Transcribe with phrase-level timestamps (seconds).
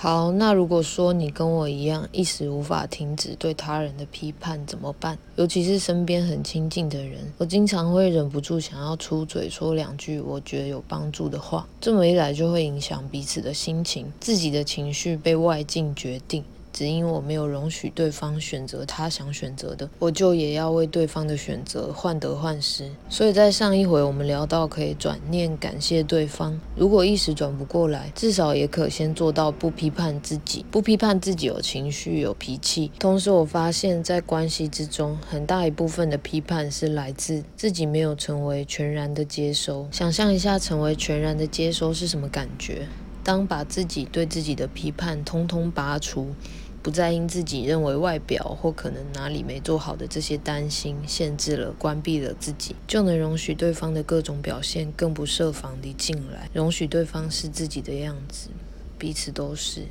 [0.00, 5.18] 好，那如果说你跟我一样，一时无法停止对他人的批判，怎么办？
[5.34, 16.44] 尤其是身边很亲近的人，我经常会忍不住想要出嘴说两句我觉得有帮助的话，这么一来就会影响彼此的心情，自己的情绪被外境决定。
[16.78, 22.88] 只因我没有容许对方选择他想选择的，我就也要为对方的选择患得患失。
[23.08, 32.92] 所以在上一回我们聊到可以转念感谢对方，如果一时转不过来，至少也可先做到不批判自己，不批判自己有情绪有脾气。
[33.00, 39.88] 同时我发现，在关系之中，很大一部分的批判是来自自己没有成为全然的接收。
[39.90, 42.86] 想象一下，成为全然的接收是什么感觉？
[43.24, 46.28] 当把自己对自己的批判通通拔除，
[46.82, 58.48] 不再因自己认为外表或可能哪里没做好的这些担心限制了、关闭了自己，就能容许对方的各种表现更不设防地进来，容许对方是自己的样子，
[58.98, 59.86] 彼此都是。